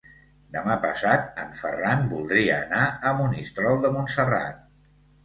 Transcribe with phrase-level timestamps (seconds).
[0.53, 4.65] Demà passat en Ferran voldria anar a Monistrol de Montserrat.